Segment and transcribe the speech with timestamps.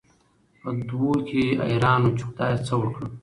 [0.59, 3.11] په دوو کې حېران وو، چې خدايه څه وکړم؟